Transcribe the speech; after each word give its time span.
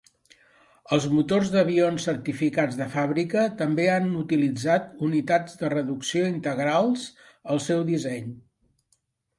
Els 0.95 1.03
motors 1.17 1.51
d'avions 1.55 2.07
certificats 2.09 2.79
de 2.81 2.87
fàbrica 2.95 3.43
també 3.61 3.85
han 3.97 4.09
utilitzat 4.23 4.89
unitats 5.11 5.61
de 5.63 5.71
reducció 5.77 6.27
integrals 6.35 7.07
al 7.55 7.65
seu 7.71 7.87
disseny. 7.95 8.39